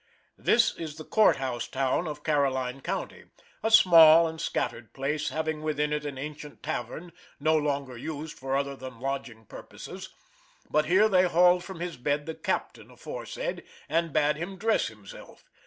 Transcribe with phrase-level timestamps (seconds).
[0.39, 3.25] This is the court house town of Caroline county
[3.61, 8.55] a small and scattered place, having within it an Ancient tavern, no longer used for
[8.57, 10.09] other than lodging purposes;
[10.71, 15.43] but here they hauled from his bed the captain aforesaid, and bade him dress himself.